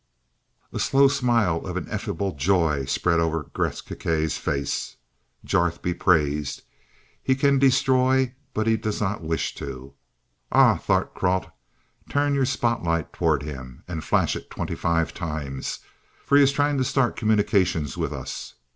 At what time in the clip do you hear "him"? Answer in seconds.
13.43-13.83